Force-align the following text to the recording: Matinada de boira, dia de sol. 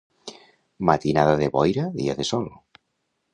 Matinada 0.89 1.35
de 1.41 1.51
boira, 1.57 1.85
dia 2.01 2.17
de 2.23 2.27
sol. 2.31 2.49